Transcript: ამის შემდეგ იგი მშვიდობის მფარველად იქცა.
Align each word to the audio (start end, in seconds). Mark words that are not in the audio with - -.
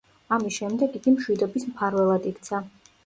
ამის 0.37 0.55
შემდეგ 0.61 0.95
იგი 1.01 1.13
მშვიდობის 1.17 1.67
მფარველად 1.69 2.27
იქცა. 2.33 2.65